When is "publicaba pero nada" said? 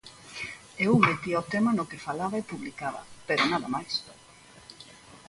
2.51-3.67